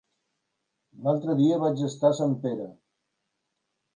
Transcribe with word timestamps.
L'altre 1.07 1.35
dia 1.41 1.59
vaig 1.65 1.83
estar 1.89 2.11
a 2.11 2.17
Sempere. 2.21 2.65